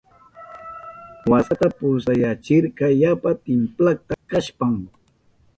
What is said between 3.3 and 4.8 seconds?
timplakta kashpan.